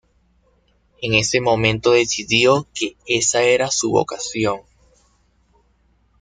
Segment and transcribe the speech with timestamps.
[1.03, 4.61] En ese momento decidió que esa era su vocación.